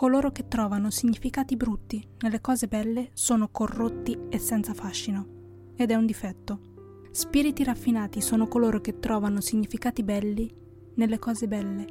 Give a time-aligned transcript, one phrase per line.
[0.00, 5.72] coloro che trovano significati brutti nelle cose belle sono corrotti e senza fascino.
[5.76, 6.58] Ed è un difetto.
[7.10, 10.50] Spiriti raffinati sono coloro che trovano significati belli
[10.94, 11.84] nelle cose belle.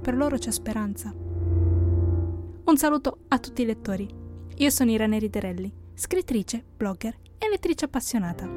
[0.00, 1.14] Per loro c'è speranza.
[1.14, 4.08] Un saluto a tutti i lettori.
[4.56, 8.48] Io sono Irene Riderelli, scrittrice, blogger e lettrice appassionata.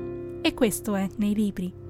[0.42, 1.85] E questo è Nei Libri.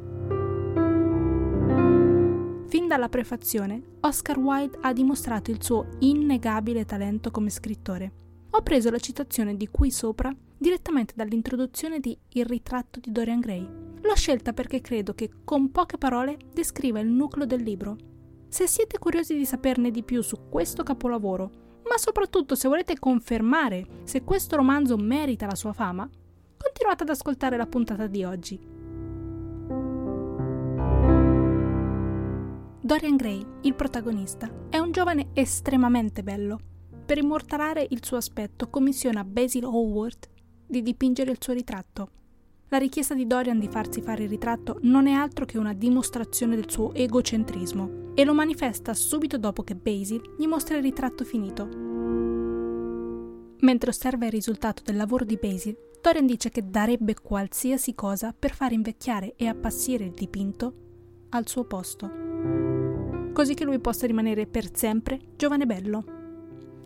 [2.86, 8.11] Fin dalla prefazione, Oscar Wilde ha dimostrato il suo innegabile talento come scrittore.
[8.52, 13.67] Ho preso la citazione di qui sopra direttamente dall'introduzione di Il ritratto di Dorian Gray.
[14.03, 17.98] L'ho scelta perché credo che con poche parole descriva il nucleo del libro.
[18.49, 21.49] Se siete curiosi di saperne di più su questo capolavoro,
[21.89, 26.08] ma soprattutto se volete confermare se questo romanzo merita la sua fama,
[26.55, 28.74] continuate ad ascoltare la puntata di oggi.
[32.85, 36.59] Dorian Gray, il protagonista, è un giovane estremamente bello.
[37.03, 40.30] Per immortalare il suo aspetto commissiona Basil Hallward
[40.67, 42.09] di dipingere il suo ritratto.
[42.67, 46.53] La richiesta di Dorian di farsi fare il ritratto non è altro che una dimostrazione
[46.53, 51.67] del suo egocentrismo e lo manifesta subito dopo che Basil gli mostra il ritratto finito.
[53.61, 58.53] Mentre osserva il risultato del lavoro di Basil, Dorian dice che darebbe qualsiasi cosa per
[58.53, 60.83] far invecchiare e appassire il dipinto
[61.36, 62.09] al suo posto,
[63.33, 66.03] così che lui possa rimanere per sempre giovane e bello.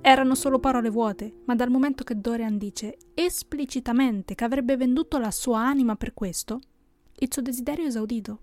[0.01, 5.31] Erano solo parole vuote, ma dal momento che Dorian dice esplicitamente che avrebbe venduto la
[5.31, 6.59] sua anima per questo,
[7.19, 8.39] il suo desiderio è esaudito.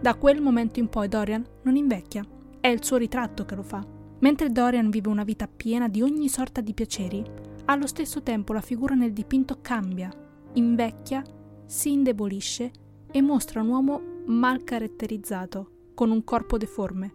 [0.00, 2.26] Da quel momento in poi Dorian non invecchia,
[2.60, 3.84] è il suo ritratto che lo fa.
[4.20, 7.24] Mentre Dorian vive una vita piena di ogni sorta di piaceri,
[7.66, 10.10] allo stesso tempo la figura nel dipinto cambia,
[10.54, 11.22] invecchia,
[11.64, 12.70] si indebolisce
[13.10, 17.12] e mostra un uomo mal caratterizzato, con un corpo deforme.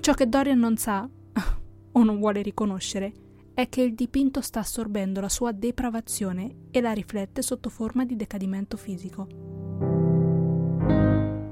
[0.00, 1.08] Ciò che Dorian non sa
[1.92, 3.12] o non vuole riconoscere
[3.54, 8.16] è che il dipinto sta assorbendo la sua depravazione e la riflette sotto forma di
[8.16, 9.26] decadimento fisico.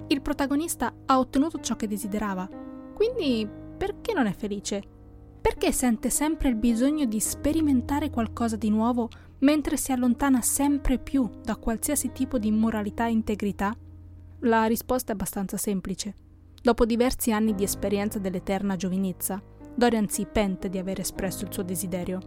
[0.08, 2.48] Il protagonista ha ottenuto ciò che desiderava,
[2.94, 4.91] quindi perché non è felice?
[5.42, 9.08] Perché sente sempre il bisogno di sperimentare qualcosa di nuovo
[9.40, 13.74] mentre si allontana sempre più da qualsiasi tipo di moralità e integrità?
[14.44, 16.14] La risposta è abbastanza semplice.
[16.62, 19.42] Dopo diversi anni di esperienza dell'eterna giovinezza,
[19.74, 22.20] Dorian si pente di aver espresso il suo desiderio.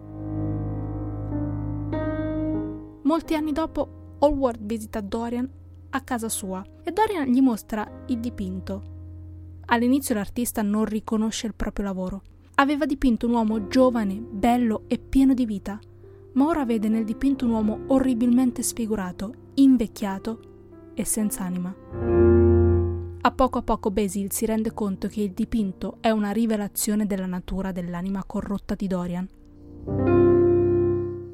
[3.04, 5.50] Molti anni dopo, Hallward visita Dorian
[5.92, 8.84] a casa sua e Dorian gli mostra il dipinto.
[9.68, 12.22] All'inizio l'artista non riconosce il proprio lavoro.
[12.58, 15.78] Aveva dipinto un uomo giovane, bello e pieno di vita,
[16.34, 20.40] ma ora vede nel dipinto un uomo orribilmente sfigurato, invecchiato
[20.94, 21.76] e senza anima.
[23.20, 27.26] A poco a poco Basil si rende conto che il dipinto è una rivelazione della
[27.26, 29.28] natura dell'anima corrotta di Dorian.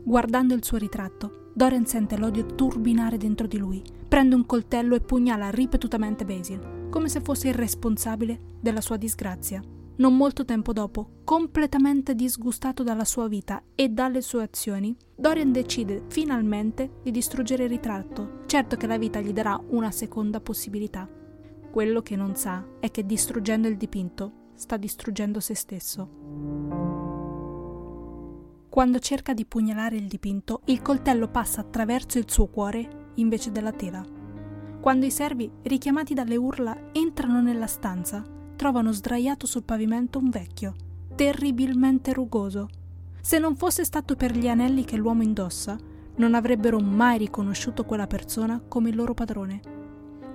[0.03, 5.01] Guardando il suo ritratto, Dorian sente l'odio turbinare dentro di lui, prende un coltello e
[5.01, 9.61] pugnala ripetutamente Basil, come se fosse il responsabile della sua disgrazia.
[9.97, 16.05] Non molto tempo dopo, completamente disgustato dalla sua vita e dalle sue azioni, Dorian decide
[16.07, 21.07] finalmente di distruggere il ritratto, certo che la vita gli darà una seconda possibilità.
[21.71, 26.09] Quello che non sa è che distruggendo il dipinto sta distruggendo se stesso.
[28.69, 33.73] Quando cerca di pugnalare il dipinto, il coltello passa attraverso il suo cuore invece della
[33.73, 34.03] tela.
[34.79, 38.23] Quando i servi, richiamati dalle urla, entrano nella stanza,
[38.55, 40.75] trovano sdraiato sul pavimento un vecchio,
[41.15, 42.69] terribilmente rugoso.
[43.21, 45.77] Se non fosse stato per gli anelli che l'uomo indossa,
[46.15, 49.61] non avrebbero mai riconosciuto quella persona come il loro padrone.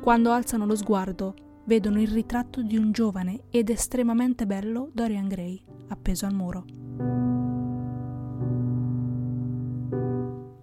[0.01, 1.35] Quando alzano lo sguardo,
[1.65, 6.65] vedono il ritratto di un giovane ed estremamente bello Dorian Gray appeso al muro.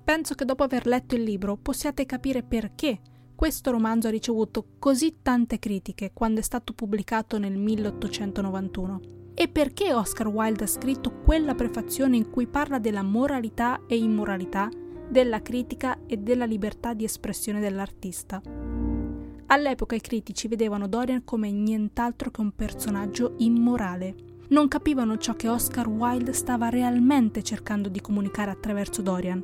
[0.04, 3.00] Penso che dopo aver letto il libro possiate capire perché
[3.36, 9.00] questo romanzo ha ricevuto così tante critiche quando è stato pubblicato nel 1891
[9.34, 14.70] e perché Oscar Wilde ha scritto quella prefazione in cui parla della moralità e immoralità,
[15.10, 18.42] della critica e della libertà di espressione dell'artista.
[19.48, 24.16] All'epoca i critici vedevano Dorian come nient'altro che un personaggio immorale.
[24.50, 29.44] Non capivano ciò che Oscar Wilde stava realmente cercando di comunicare attraverso Dorian,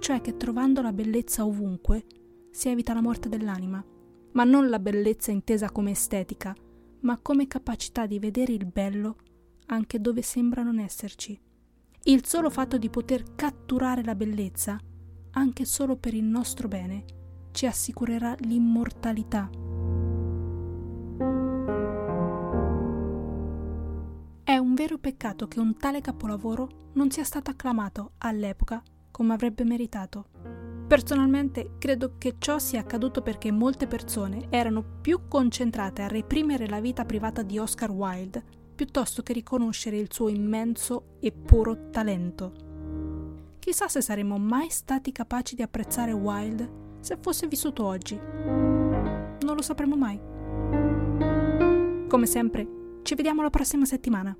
[0.00, 2.04] cioè che trovando la bellezza ovunque
[2.50, 3.84] si evita la morte dell'anima,
[4.32, 6.54] ma non la bellezza intesa come estetica,
[7.00, 9.16] ma come capacità di vedere il bello
[9.70, 11.38] anche dove sembra non esserci.
[12.04, 14.78] Il solo fatto di poter catturare la bellezza,
[15.32, 17.04] anche solo per il nostro bene,
[17.52, 19.48] ci assicurerà l'immortalità.
[24.42, 29.64] È un vero peccato che un tale capolavoro non sia stato acclamato all'epoca come avrebbe
[29.64, 30.39] meritato.
[30.90, 36.80] Personalmente credo che ciò sia accaduto perché molte persone erano più concentrate a reprimere la
[36.80, 38.42] vita privata di Oscar Wilde
[38.74, 43.54] piuttosto che riconoscere il suo immenso e puro talento.
[43.60, 48.16] Chissà se saremmo mai stati capaci di apprezzare Wilde se fosse vissuto oggi.
[48.16, 50.20] Non lo sapremo mai.
[52.08, 52.66] Come sempre,
[53.02, 54.36] ci vediamo la prossima settimana.